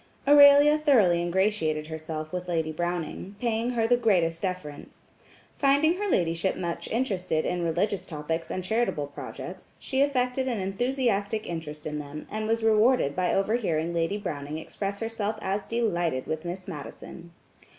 [0.27, 5.09] Aurelia thoroughly ingratiated herself with Lady Browning, paying her the greatest deference.
[5.59, 11.45] Finding her ladyship much interested in religious topics and charitable projects, she affected an enthusiastic
[11.45, 16.45] interest in them, and was rewarded by overhearing Lady Browning express herself as delighted with
[16.45, 17.29] Miss Madison.